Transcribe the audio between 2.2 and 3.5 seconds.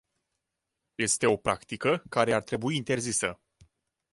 ar trebui interzisă.